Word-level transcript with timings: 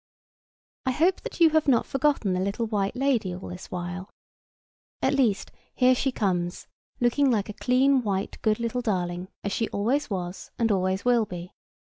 I 0.87 0.91
hope 0.93 1.21
that 1.21 1.39
you 1.39 1.51
have 1.51 1.67
not 1.67 1.85
forgotten 1.85 2.33
the 2.33 2.39
little 2.39 2.65
white 2.65 2.95
lady 2.95 3.35
all 3.35 3.49
this 3.49 3.69
while. 3.69 4.09
At 4.99 5.13
least, 5.13 5.51
here 5.75 5.93
she 5.93 6.11
comes, 6.11 6.65
looking 6.99 7.29
like 7.29 7.49
a 7.49 7.53
clean 7.53 8.01
white 8.01 8.39
good 8.41 8.59
little 8.59 8.81
darling, 8.81 9.27
as 9.43 9.51
she 9.51 9.69
always 9.69 10.09
was, 10.09 10.49
and 10.57 10.71
always 10.71 11.05
will 11.05 11.25
be. 11.25 11.51